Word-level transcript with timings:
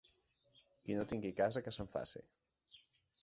Qui 0.87 0.95
no 0.99 1.03
tingui 1.11 1.31
casa 1.41 1.63
que 1.67 1.73
se'n 1.77 1.91
faci. 1.97 2.25